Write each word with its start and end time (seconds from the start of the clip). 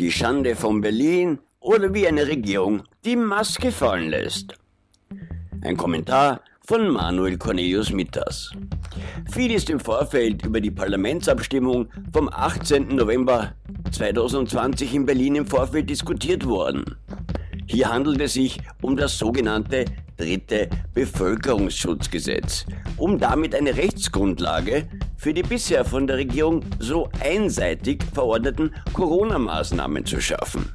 die 0.00 0.10
Schande 0.10 0.56
von 0.56 0.80
Berlin 0.80 1.40
oder 1.60 1.92
wie 1.92 2.08
eine 2.08 2.26
Regierung 2.26 2.84
die 3.04 3.16
Maske 3.16 3.70
fallen 3.70 4.08
lässt. 4.08 4.54
Ein 5.60 5.76
Kommentar 5.76 6.40
von 6.66 6.88
Manuel 6.88 7.36
Cornelius 7.36 7.92
Mittas. 7.92 8.50
Viel 9.30 9.52
ist 9.52 9.68
im 9.68 9.78
Vorfeld 9.78 10.46
über 10.46 10.58
die 10.62 10.70
Parlamentsabstimmung 10.70 11.90
vom 12.14 12.30
18. 12.32 12.96
November 12.96 13.52
2020 13.92 14.94
in 14.94 15.04
Berlin 15.04 15.34
im 15.34 15.46
Vorfeld 15.46 15.90
diskutiert 15.90 16.46
worden. 16.46 16.96
Hier 17.66 17.92
handelt 17.92 18.22
es 18.22 18.32
sich 18.32 18.58
um 18.80 18.96
das 18.96 19.18
sogenannte 19.18 19.84
dritte 20.16 20.70
Bevölkerungsschutzgesetz, 20.94 22.64
um 22.96 23.18
damit 23.18 23.54
eine 23.54 23.76
Rechtsgrundlage 23.76 24.88
für 25.20 25.34
die 25.34 25.42
bisher 25.42 25.84
von 25.84 26.06
der 26.06 26.16
Regierung 26.16 26.62
so 26.78 27.10
einseitig 27.22 28.02
verordneten 28.14 28.74
Corona-Maßnahmen 28.94 30.06
zu 30.06 30.18
schaffen. 30.18 30.72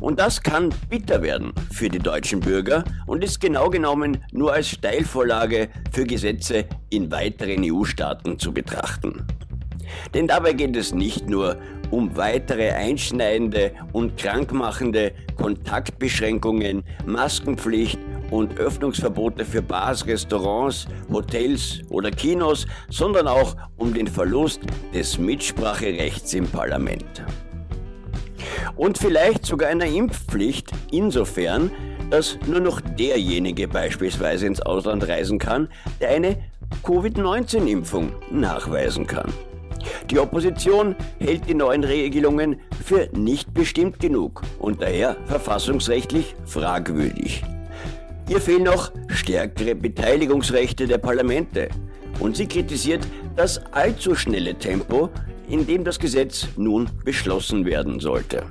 Und 0.00 0.18
das 0.18 0.42
kann 0.42 0.74
bitter 0.90 1.22
werden 1.22 1.52
für 1.70 1.88
die 1.88 2.00
deutschen 2.00 2.40
Bürger 2.40 2.82
und 3.06 3.22
ist 3.22 3.40
genau 3.40 3.70
genommen 3.70 4.18
nur 4.32 4.52
als 4.52 4.68
Steilvorlage 4.68 5.68
für 5.92 6.04
Gesetze 6.04 6.64
in 6.90 7.12
weiteren 7.12 7.62
EU-Staaten 7.64 8.36
zu 8.36 8.52
betrachten. 8.52 9.24
Denn 10.12 10.26
dabei 10.26 10.54
geht 10.54 10.76
es 10.76 10.92
nicht 10.92 11.28
nur 11.28 11.56
um 11.92 12.16
weitere 12.16 12.70
einschneidende 12.70 13.72
und 13.92 14.16
krankmachende 14.16 15.12
Kontaktbeschränkungen, 15.36 16.82
Maskenpflicht 17.06 18.00
und 18.32 18.58
Öffnungsverbote 18.58 19.44
für 19.44 19.62
Bars, 19.62 20.06
Restaurants, 20.06 20.86
Hotels 21.12 21.82
oder 21.90 22.10
Kinos, 22.10 22.66
sondern 22.88 23.28
auch 23.28 23.54
um 23.76 23.92
den 23.92 24.08
Verlust 24.08 24.62
des 24.94 25.18
Mitspracherechts 25.18 26.32
im 26.32 26.48
Parlament. 26.48 27.24
Und 28.74 28.96
vielleicht 28.96 29.44
sogar 29.44 29.68
einer 29.68 29.84
Impfpflicht 29.84 30.70
insofern, 30.90 31.70
dass 32.10 32.38
nur 32.46 32.60
noch 32.60 32.80
derjenige 32.80 33.68
beispielsweise 33.68 34.46
ins 34.46 34.62
Ausland 34.62 35.06
reisen 35.06 35.38
kann, 35.38 35.68
der 36.00 36.10
eine 36.10 36.38
Covid-19-Impfung 36.82 38.12
nachweisen 38.30 39.06
kann. 39.06 39.30
Die 40.10 40.18
Opposition 40.18 40.96
hält 41.18 41.48
die 41.48 41.54
neuen 41.54 41.84
Regelungen 41.84 42.60
für 42.84 43.08
nicht 43.14 43.52
bestimmt 43.52 44.00
genug 44.00 44.42
und 44.58 44.80
daher 44.80 45.16
verfassungsrechtlich 45.26 46.34
fragwürdig. 46.44 47.42
Ihr 48.32 48.40
fehlen 48.40 48.62
noch 48.62 48.90
stärkere 49.08 49.74
Beteiligungsrechte 49.74 50.86
der 50.86 50.96
Parlamente 50.96 51.68
und 52.18 52.34
sie 52.34 52.46
kritisiert 52.46 53.06
das 53.36 53.58
allzu 53.74 54.14
schnelle 54.14 54.54
Tempo, 54.54 55.10
in 55.50 55.66
dem 55.66 55.84
das 55.84 55.98
Gesetz 55.98 56.48
nun 56.56 56.88
beschlossen 57.04 57.66
werden 57.66 58.00
sollte. 58.00 58.44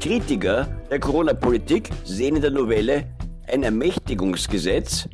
Kritiker 0.00 0.66
der 0.90 0.98
Corona-Politik 0.98 1.90
sehen 2.02 2.34
in 2.34 2.42
der 2.42 2.50
Novelle 2.50 3.04
ein 3.46 3.62
Ermächtigungsgesetz. 3.62 5.08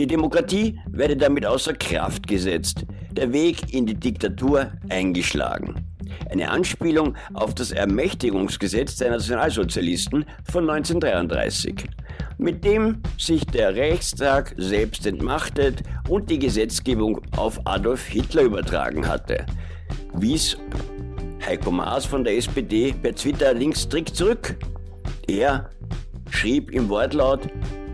Die 0.00 0.08
Demokratie 0.08 0.80
werde 0.90 1.16
damit 1.16 1.46
außer 1.46 1.72
Kraft 1.72 2.26
gesetzt, 2.26 2.84
der 3.12 3.32
Weg 3.32 3.72
in 3.72 3.86
die 3.86 3.94
Diktatur 3.94 4.72
eingeschlagen. 4.88 5.86
Eine 6.30 6.50
Anspielung 6.50 7.14
auf 7.32 7.54
das 7.54 7.70
Ermächtigungsgesetz 7.70 8.96
der 8.96 9.10
Nationalsozialisten 9.10 10.24
von 10.50 10.68
1933, 10.68 11.84
mit 12.38 12.64
dem 12.64 13.02
sich 13.18 13.44
der 13.46 13.76
Reichstag 13.76 14.54
selbst 14.56 15.06
entmachtet 15.06 15.82
und 16.08 16.30
die 16.30 16.38
Gesetzgebung 16.38 17.20
auf 17.36 17.60
Adolf 17.64 18.06
Hitler 18.06 18.42
übertragen 18.42 19.06
hatte, 19.06 19.46
wies 20.14 20.56
Heiko 21.44 21.70
Maas 21.70 22.04
von 22.04 22.24
der 22.24 22.36
SPD 22.36 22.92
per 22.92 23.14
Twitter 23.14 23.54
links 23.54 23.82
strikt 23.82 24.16
zurück. 24.16 24.56
Er 25.28 25.70
schrieb 26.30 26.70
im 26.72 26.88
Wortlaut, 26.88 27.48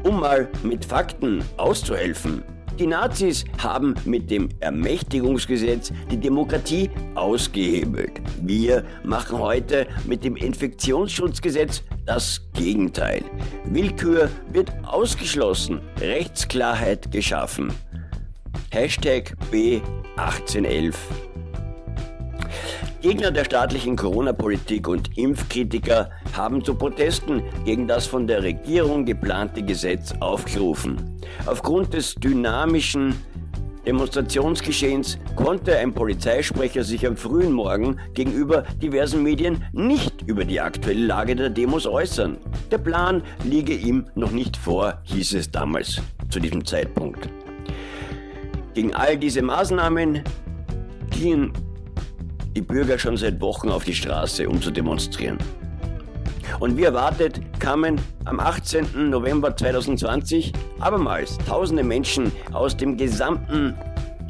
um 0.04 0.20
mal 0.20 0.48
mit 0.62 0.84
Fakten 0.84 1.44
auszuhelfen. 1.58 2.42
Die 2.78 2.86
Nazis 2.86 3.44
haben 3.58 3.94
mit 4.06 4.30
dem 4.30 4.48
Ermächtigungsgesetz 4.60 5.92
die 6.10 6.16
Demokratie 6.16 6.90
ausgehebelt. 7.14 8.22
Wir 8.40 8.84
machen 9.04 9.38
heute 9.38 9.86
mit 10.06 10.24
dem 10.24 10.36
Infektionsschutzgesetz 10.36 11.84
das 12.06 12.40
Gegenteil. 12.54 13.22
Willkür 13.64 14.30
wird 14.50 14.72
ausgeschlossen, 14.84 15.80
Rechtsklarheit 16.00 17.10
geschaffen. 17.10 17.72
Hashtag 18.70 19.34
B1811. 19.50 20.94
Gegner 23.02 23.32
der 23.32 23.44
staatlichen 23.44 23.96
Corona-Politik 23.96 24.86
und 24.86 25.18
Impfkritiker 25.18 26.10
haben 26.34 26.64
zu 26.64 26.76
Protesten 26.76 27.42
gegen 27.64 27.88
das 27.88 28.06
von 28.06 28.28
der 28.28 28.44
Regierung 28.44 29.04
geplante 29.04 29.62
Gesetz 29.62 30.14
aufgerufen. 30.20 31.20
Aufgrund 31.46 31.94
des 31.94 32.14
dynamischen 32.14 33.16
Demonstrationsgeschehens 33.86 35.18
konnte 35.34 35.76
ein 35.76 35.92
Polizeisprecher 35.92 36.84
sich 36.84 37.06
am 37.06 37.16
frühen 37.16 37.52
Morgen 37.52 37.98
gegenüber 38.14 38.62
diversen 38.80 39.22
Medien 39.22 39.64
nicht 39.72 40.22
über 40.26 40.44
die 40.44 40.60
aktuelle 40.60 41.06
Lage 41.06 41.34
der 41.34 41.50
Demos 41.50 41.86
äußern. 41.86 42.36
Der 42.70 42.78
Plan 42.78 43.22
liege 43.44 43.74
ihm 43.74 44.06
noch 44.14 44.30
nicht 44.30 44.56
vor, 44.56 45.00
hieß 45.04 45.34
es 45.34 45.50
damals 45.50 46.00
zu 46.30 46.38
diesem 46.38 46.64
Zeitpunkt. 46.64 47.28
Gegen 48.74 48.94
all 48.94 49.18
diese 49.18 49.42
Maßnahmen 49.42 50.22
gingen 51.10 51.52
die 52.54 52.62
Bürger 52.62 52.98
schon 52.98 53.16
seit 53.16 53.40
Wochen 53.40 53.68
auf 53.68 53.84
die 53.84 53.94
Straße, 53.94 54.48
um 54.48 54.60
zu 54.62 54.70
demonstrieren. 54.70 55.38
Und 56.60 56.76
wie 56.76 56.84
erwartet 56.84 57.40
kamen 57.58 58.00
am 58.24 58.40
18. 58.40 59.10
November 59.10 59.56
2020 59.56 60.52
abermals 60.80 61.38
tausende 61.38 61.82
Menschen 61.82 62.30
aus 62.52 62.76
dem 62.76 62.96
gesamten 62.96 63.74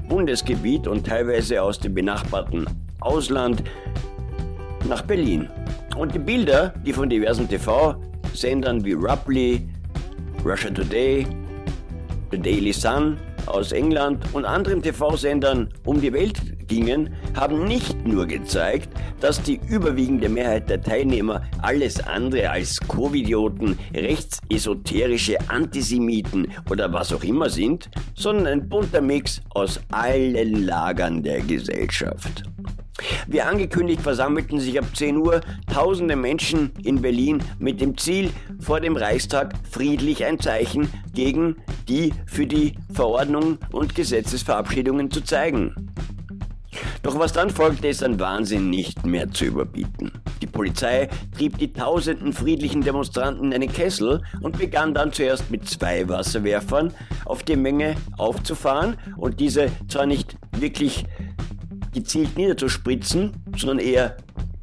Bundesgebiet 0.09 0.87
und 0.87 1.07
teilweise 1.07 1.63
aus 1.63 1.79
dem 1.79 1.95
benachbarten 1.95 2.67
Ausland 3.01 3.63
nach 4.89 5.03
Berlin. 5.03 5.49
Und 5.97 6.15
die 6.15 6.19
Bilder, 6.19 6.73
die 6.85 6.93
von 6.93 7.09
diversen 7.09 7.49
TV-Sendern 7.49 8.85
wie 8.85 8.93
Rupley, 8.93 9.67
Russia 10.45 10.71
Today, 10.71 11.27
The 12.31 12.39
Daily 12.39 12.73
Sun 12.73 13.19
aus 13.47 13.73
England 13.73 14.25
und 14.33 14.45
anderen 14.45 14.83
TV-Sendern 14.83 15.69
um 15.85 16.01
die 16.01 16.13
Welt 16.13 16.41
gingen, 16.69 17.15
haben 17.35 17.65
nicht 17.65 18.07
nur 18.07 18.27
gezeigt, 18.27 18.89
dass 19.21 19.43
die 19.43 19.61
überwiegende 19.69 20.29
Mehrheit 20.29 20.71
der 20.71 20.81
Teilnehmer 20.81 21.43
alles 21.61 22.01
andere 22.07 22.51
als 22.51 22.79
Covidioten, 22.89 23.79
rechtsesoterische 23.95 25.39
Antisemiten 25.49 26.49
oder 26.71 26.93
was 26.93 27.13
auch 27.13 27.25
immer 27.25 27.51
sind, 27.51 27.91
sondern 28.15 28.47
ein 28.47 28.69
bunter 28.69 29.01
Mix 29.01 29.41
aus 29.51 29.81
allen 29.91 30.67
Lagern 30.67 31.23
der 31.23 31.41
Gesellschaft. 31.41 32.45
Wie 33.27 33.41
angekündigt 33.41 34.01
versammelten 34.01 34.61
sich 34.61 34.79
ab 34.79 34.85
10 34.95 35.17
Uhr 35.17 35.41
tausende 35.73 36.17
Menschen 36.17 36.73
in 36.85 37.01
Berlin 37.01 37.43
mit 37.59 37.81
dem 37.81 37.97
Ziel, 37.97 38.31
vor 38.61 38.81
dem 38.81 38.97
Reichstag 38.97 39.55
friedlich 39.71 40.25
ein 40.25 40.39
Zeichen 40.39 40.89
gegen 41.13 41.57
die 41.93 42.15
für 42.25 42.47
die 42.47 42.75
Verordnung 42.95 43.59
und 43.71 43.95
Gesetzesverabschiedungen 43.95 45.11
zu 45.11 45.21
zeigen. 45.21 45.91
Doch 47.03 47.19
was 47.19 47.35
dann 47.35 47.51
folgte, 47.51 47.89
ist 47.89 48.03
an 48.03 48.19
Wahnsinn 48.19 48.71
nicht 48.71 49.05
mehr 49.05 49.31
zu 49.31 49.45
überbieten. 49.45 50.11
Die 50.41 50.47
Polizei 50.47 51.11
trieb 51.37 51.59
die 51.59 51.71
tausenden 51.71 52.33
friedlichen 52.33 52.81
Demonstranten 52.81 53.53
in 53.53 53.55
einen 53.55 53.71
Kessel 53.71 54.23
und 54.41 54.59
begann 54.59 54.95
dann 54.95 55.13
zuerst 55.13 55.51
mit 55.51 55.69
zwei 55.69 56.09
Wasserwerfern 56.09 56.95
auf 57.27 57.43
die 57.43 57.57
Menge 57.57 57.97
aufzufahren 58.17 58.97
und 59.19 59.39
diese 59.39 59.67
zwar 59.89 60.07
nicht 60.07 60.39
wirklich 60.57 61.05
gezielt 61.93 62.39
niederzuspritzen, 62.39 63.33
sondern 63.59 63.81
eher 63.81 64.17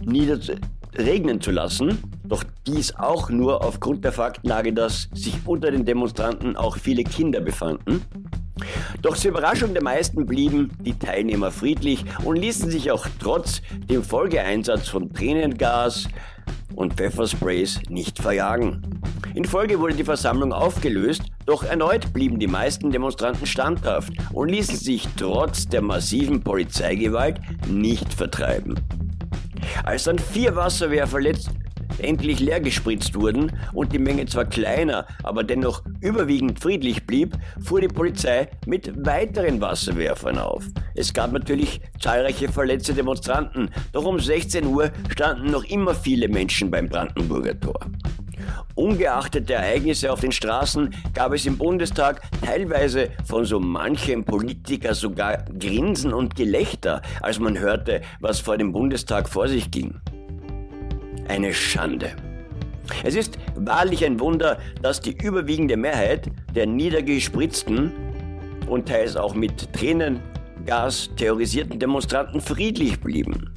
niederregnen 0.03 1.41
zu 1.41 1.51
lassen. 1.51 1.99
Doch 2.29 2.43
dies 2.67 2.95
auch 2.95 3.29
nur 3.29 3.65
aufgrund 3.65 4.05
der 4.05 4.11
Faktenlage, 4.11 4.71
dass 4.71 5.09
sich 5.13 5.35
unter 5.45 5.71
den 5.71 5.83
Demonstranten 5.83 6.55
auch 6.55 6.77
viele 6.77 7.03
Kinder 7.03 7.41
befanden. 7.41 8.05
Doch 9.01 9.17
zur 9.17 9.31
Überraschung 9.31 9.73
der 9.73 9.83
meisten 9.83 10.25
blieben 10.27 10.69
die 10.81 10.97
Teilnehmer 10.97 11.49
friedlich 11.49 12.05
und 12.23 12.35
ließen 12.35 12.69
sich 12.69 12.91
auch 12.91 13.07
trotz 13.19 13.61
dem 13.89 14.03
Folgeeinsatz 14.03 14.89
von 14.89 15.11
Tränengas 15.11 16.07
und 16.75 16.93
Pfeffersprays 16.93 17.79
nicht 17.89 18.19
verjagen. 18.19 19.01
In 19.33 19.45
Folge 19.45 19.79
wurde 19.79 19.95
die 19.95 20.03
Versammlung 20.03 20.53
aufgelöst, 20.53 21.23
doch 21.45 21.63
erneut 21.63 22.13
blieben 22.13 22.37
die 22.37 22.47
meisten 22.47 22.91
Demonstranten 22.91 23.47
standhaft 23.47 24.13
und 24.33 24.49
ließen 24.49 24.75
sich 24.75 25.07
trotz 25.17 25.67
der 25.67 25.81
massiven 25.81 26.41
Polizeigewalt 26.41 27.39
nicht 27.67 28.13
vertreiben. 28.13 28.75
Als 29.83 30.03
dann 30.03 30.19
vier 30.19 30.55
Wasserwerfer 30.55 31.21
letzt 31.21 31.49
endlich 31.99 32.39
leer 32.39 32.59
gespritzt 32.59 33.15
wurden 33.15 33.51
und 33.73 33.93
die 33.93 33.99
Menge 33.99 34.25
zwar 34.25 34.45
kleiner, 34.45 35.05
aber 35.23 35.43
dennoch 35.43 35.83
überwiegend 36.01 36.59
friedlich 36.59 37.05
blieb, 37.05 37.37
fuhr 37.61 37.81
die 37.81 37.87
Polizei 37.87 38.47
mit 38.65 39.05
weiteren 39.05 39.61
Wasserwerfern 39.61 40.37
auf. 40.37 40.65
Es 40.95 41.13
gab 41.13 41.31
natürlich 41.31 41.81
zahlreiche 41.99 42.49
verletzte 42.49 42.93
Demonstranten, 42.93 43.69
doch 43.91 44.05
um 44.05 44.19
16 44.19 44.65
Uhr 44.65 44.91
standen 45.09 45.51
noch 45.51 45.63
immer 45.63 45.95
viele 45.95 46.27
Menschen 46.27 46.71
beim 46.71 46.89
Brandenburger 46.89 47.59
Tor. 47.59 47.79
Ungeachtet 48.75 49.49
der 49.49 49.59
Ereignisse 49.59 50.11
auf 50.11 50.21
den 50.21 50.31
Straßen 50.31 50.95
gab 51.13 51.33
es 51.33 51.45
im 51.45 51.57
Bundestag 51.57 52.21
teilweise 52.41 53.09
von 53.25 53.45
so 53.45 53.59
manchem 53.59 54.23
Politiker 54.23 54.95
sogar 54.95 55.43
Grinsen 55.59 56.13
und 56.13 56.35
Gelächter, 56.35 57.01
als 57.21 57.39
man 57.39 57.59
hörte, 57.59 58.01
was 58.19 58.39
vor 58.39 58.57
dem 58.57 58.71
Bundestag 58.71 59.27
vor 59.27 59.47
sich 59.47 59.71
ging. 59.71 59.99
Eine 61.29 61.53
Schande. 61.53 62.11
Es 63.03 63.13
ist 63.13 63.37
wahrlich 63.55 64.03
ein 64.03 64.19
Wunder, 64.19 64.57
dass 64.81 64.99
die 64.99 65.15
überwiegende 65.15 65.77
Mehrheit 65.77 66.31
der 66.55 66.65
niedergespritzten 66.65 67.91
und 68.67 68.87
teils 68.87 69.15
auch 69.15 69.35
mit 69.35 69.71
Tränengas 69.73 71.11
terrorisierten 71.15 71.79
Demonstranten 71.79 72.41
friedlich 72.41 72.99
blieben. 72.99 73.53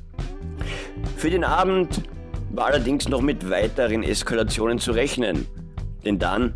Für 1.17 1.31
den 1.31 1.45
Abend 1.45 2.03
war 2.51 2.67
allerdings 2.67 3.09
noch 3.09 3.23
mit 3.23 3.49
weiteren 3.49 4.03
Eskalationen 4.03 4.79
zu 4.79 4.93
rechnen. 4.93 5.47
Denn 6.05 6.19
dann 6.19 6.53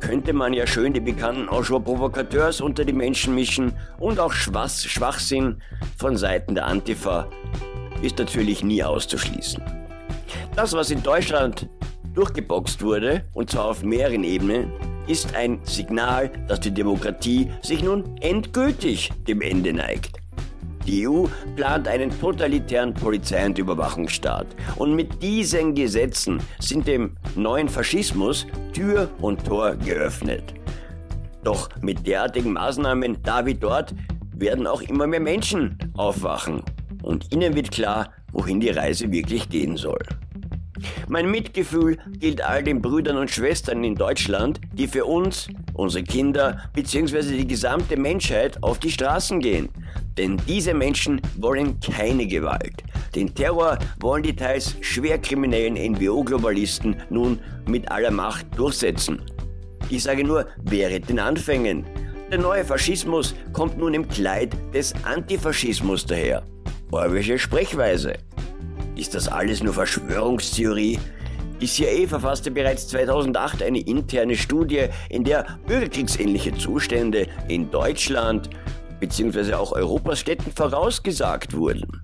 könnte 0.00 0.32
man 0.32 0.54
ja 0.54 0.66
schön 0.66 0.94
die 0.94 1.00
bekannten 1.00 1.50
Anschau-Provokateurs 1.50 2.62
unter 2.62 2.86
die 2.86 2.94
Menschen 2.94 3.34
mischen 3.34 3.74
und 3.98 4.18
auch 4.18 4.32
Schwachs 4.32 4.86
Schwachsinn 4.86 5.60
von 5.98 6.16
Seiten 6.16 6.54
der 6.54 6.64
Antifa 6.64 7.28
ist 8.00 8.18
natürlich 8.18 8.64
nie 8.64 8.82
auszuschließen. 8.82 9.87
Das, 10.54 10.72
was 10.72 10.90
in 10.90 11.02
Deutschland 11.02 11.68
durchgeboxt 12.14 12.82
wurde, 12.82 13.24
und 13.32 13.50
zwar 13.50 13.66
auf 13.66 13.82
mehreren 13.82 14.24
Ebenen, 14.24 14.72
ist 15.06 15.34
ein 15.34 15.60
Signal, 15.62 16.30
dass 16.48 16.60
die 16.60 16.72
Demokratie 16.72 17.50
sich 17.62 17.82
nun 17.82 18.16
endgültig 18.20 19.10
dem 19.26 19.40
Ende 19.40 19.72
neigt. 19.72 20.18
Die 20.86 21.06
EU 21.06 21.26
plant 21.54 21.86
einen 21.86 22.10
totalitären 22.18 22.94
Polizei- 22.94 23.44
und 23.44 23.58
Überwachungsstaat. 23.58 24.46
Und 24.76 24.94
mit 24.94 25.22
diesen 25.22 25.74
Gesetzen 25.74 26.40
sind 26.60 26.86
dem 26.86 27.14
neuen 27.36 27.68
Faschismus 27.68 28.46
Tür 28.72 29.10
und 29.20 29.44
Tor 29.44 29.76
geöffnet. 29.76 30.54
Doch 31.44 31.68
mit 31.82 32.06
derartigen 32.06 32.54
Maßnahmen 32.54 33.22
da 33.22 33.44
wie 33.44 33.54
dort 33.54 33.94
werden 34.34 34.66
auch 34.66 34.80
immer 34.80 35.06
mehr 35.06 35.20
Menschen 35.20 35.78
aufwachen. 35.94 36.62
Und 37.02 37.34
ihnen 37.34 37.54
wird 37.54 37.70
klar, 37.70 38.12
wohin 38.32 38.60
die 38.60 38.70
Reise 38.70 39.10
wirklich 39.10 39.48
gehen 39.48 39.76
soll. 39.76 40.02
Mein 41.08 41.30
Mitgefühl 41.30 41.98
gilt 42.18 42.42
all 42.42 42.62
den 42.62 42.80
Brüdern 42.80 43.16
und 43.16 43.30
Schwestern 43.30 43.82
in 43.84 43.94
Deutschland, 43.94 44.60
die 44.72 44.86
für 44.86 45.04
uns, 45.04 45.48
unsere 45.74 46.04
Kinder 46.04 46.62
bzw. 46.74 47.36
die 47.36 47.46
gesamte 47.46 47.96
Menschheit 47.96 48.62
auf 48.62 48.78
die 48.78 48.90
Straßen 48.90 49.40
gehen. 49.40 49.68
Denn 50.16 50.36
diese 50.46 50.74
Menschen 50.74 51.20
wollen 51.36 51.78
keine 51.80 52.26
Gewalt. 52.26 52.82
Den 53.14 53.34
Terror 53.34 53.78
wollen 54.00 54.22
die 54.22 54.34
teils 54.34 54.76
schwerkriminellen 54.80 55.74
NWO-Globalisten 55.94 56.96
nun 57.10 57.38
mit 57.66 57.90
aller 57.90 58.10
Macht 58.10 58.46
durchsetzen. 58.56 59.22
Ich 59.90 60.02
sage 60.02 60.24
nur, 60.24 60.46
während 60.64 61.08
den 61.08 61.18
Anfängen. 61.18 61.84
Der 62.30 62.38
neue 62.38 62.64
Faschismus 62.64 63.34
kommt 63.52 63.78
nun 63.78 63.94
im 63.94 64.06
Kleid 64.06 64.54
des 64.74 64.92
Antifaschismus 65.04 66.04
daher. 66.04 66.42
Orwellische 66.90 67.38
Sprechweise. 67.38 68.14
Ist 68.96 69.14
das 69.14 69.28
alles 69.28 69.62
nur 69.62 69.74
Verschwörungstheorie? 69.74 70.98
Die 71.60 71.66
CIA 71.66 72.08
verfasste 72.08 72.50
bereits 72.50 72.88
2008 72.88 73.62
eine 73.62 73.80
interne 73.80 74.36
Studie, 74.36 74.86
in 75.10 75.22
der 75.22 75.58
bürgerkriegsähnliche 75.66 76.54
Zustände 76.54 77.26
in 77.48 77.70
Deutschland 77.70 78.48
bzw. 79.00 79.54
auch 79.54 79.72
Europas 79.72 80.20
Städten 80.20 80.50
vorausgesagt 80.50 81.54
wurden. 81.54 82.02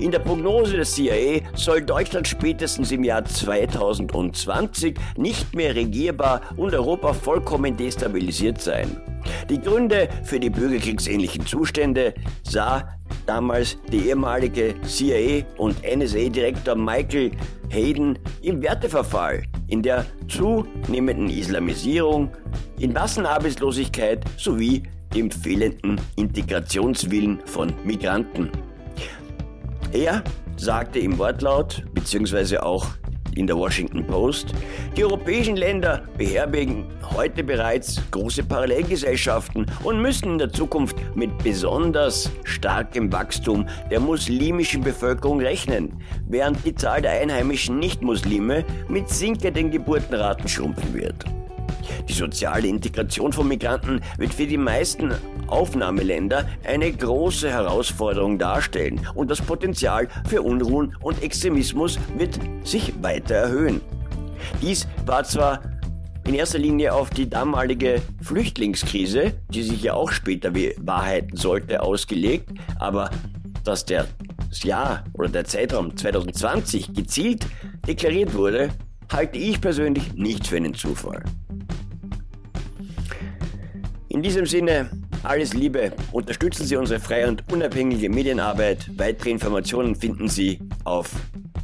In 0.00 0.10
der 0.10 0.18
Prognose 0.18 0.76
der 0.76 0.84
CIA 0.84 1.40
soll 1.54 1.82
Deutschland 1.82 2.26
spätestens 2.26 2.90
im 2.90 3.04
Jahr 3.04 3.24
2020 3.24 4.98
nicht 5.16 5.54
mehr 5.54 5.74
regierbar 5.74 6.40
und 6.56 6.74
Europa 6.74 7.12
vollkommen 7.12 7.76
destabilisiert 7.76 8.60
sein. 8.60 9.00
Die 9.48 9.60
Gründe 9.60 10.08
für 10.24 10.40
die 10.40 10.50
bürgerkriegsähnlichen 10.50 11.46
Zustände 11.46 12.14
sah 12.42 12.97
damals 13.28 13.76
der 13.92 14.00
ehemalige 14.00 14.74
CIA- 14.86 15.44
und 15.58 15.76
NSA-Direktor 15.84 16.74
Michael 16.74 17.32
Hayden 17.70 18.18
im 18.42 18.62
Werteverfall, 18.62 19.42
in 19.68 19.82
der 19.82 20.06
zunehmenden 20.28 21.28
Islamisierung, 21.28 22.30
in 22.78 22.92
Massenarbeitslosigkeit 22.92 24.24
sowie 24.38 24.82
dem 25.14 25.30
fehlenden 25.30 26.00
Integrationswillen 26.16 27.40
von 27.44 27.72
Migranten. 27.84 28.50
Er 29.92 30.22
sagte 30.56 30.98
im 30.98 31.18
Wortlaut, 31.18 31.84
beziehungsweise 31.94 32.62
auch 32.62 32.86
in 33.38 33.46
der 33.46 33.56
Washington 33.56 34.04
Post, 34.04 34.52
die 34.96 35.04
europäischen 35.04 35.56
Länder 35.56 36.02
beherbergen 36.16 36.84
heute 37.14 37.44
bereits 37.44 38.02
große 38.10 38.42
Parallelgesellschaften 38.42 39.66
und 39.84 40.02
müssen 40.02 40.32
in 40.32 40.38
der 40.38 40.52
Zukunft 40.52 40.96
mit 41.14 41.36
besonders 41.38 42.30
starkem 42.44 43.12
Wachstum 43.12 43.66
der 43.90 44.00
muslimischen 44.00 44.82
Bevölkerung 44.82 45.40
rechnen, 45.40 45.92
während 46.26 46.64
die 46.64 46.74
Zahl 46.74 47.02
der 47.02 47.12
einheimischen 47.12 47.78
Nichtmuslime 47.78 48.64
mit 48.88 49.08
sinkenden 49.08 49.70
Geburtenraten 49.70 50.48
schrumpfen 50.48 50.92
wird. 50.94 51.24
Die 52.08 52.12
soziale 52.12 52.68
Integration 52.68 53.32
von 53.32 53.48
Migranten 53.48 54.00
wird 54.18 54.34
für 54.34 54.46
die 54.46 54.58
meisten 54.58 55.12
Aufnahmeländer 55.48 56.48
eine 56.64 56.92
große 56.92 57.50
Herausforderung 57.50 58.38
darstellen 58.38 59.06
und 59.14 59.30
das 59.30 59.40
Potenzial 59.40 60.08
für 60.28 60.42
Unruhen 60.42 60.96
und 61.00 61.22
Extremismus 61.22 61.98
wird 62.16 62.38
sich 62.64 62.92
weiter 63.02 63.34
erhöhen. 63.34 63.80
Dies 64.62 64.86
war 65.06 65.24
zwar 65.24 65.60
in 66.26 66.34
erster 66.34 66.58
Linie 66.58 66.92
auf 66.92 67.10
die 67.10 67.28
damalige 67.28 68.02
Flüchtlingskrise, 68.22 69.32
die 69.50 69.62
sich 69.62 69.82
ja 69.82 69.94
auch 69.94 70.12
später 70.12 70.50
bewahrheiten 70.50 71.36
sollte, 71.36 71.82
ausgelegt, 71.82 72.50
aber 72.78 73.10
dass 73.64 73.84
der 73.84 74.06
das 74.48 74.62
Jahr 74.62 75.04
oder 75.12 75.28
der 75.28 75.44
Zeitraum 75.44 75.96
2020 75.96 76.94
gezielt 76.94 77.46
deklariert 77.86 78.34
wurde, 78.34 78.70
halte 79.12 79.38
ich 79.38 79.60
persönlich 79.60 80.14
nicht 80.14 80.46
für 80.46 80.56
einen 80.56 80.74
Zufall. 80.74 81.22
In 84.08 84.22
diesem 84.22 84.46
Sinne, 84.46 84.90
alles 85.22 85.54
Liebe, 85.54 85.92
unterstützen 86.12 86.66
Sie 86.66 86.76
unsere 86.76 87.00
freie 87.00 87.28
und 87.28 87.50
unabhängige 87.52 88.08
Medienarbeit. 88.08 88.90
Weitere 88.96 89.30
Informationen 89.30 89.94
finden 89.94 90.28
Sie 90.28 90.58
auf 90.84 91.10